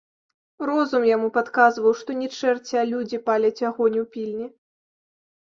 [0.69, 4.47] Розум яму падказваў, што не чэрці, а людзі паляць агонь у пільні.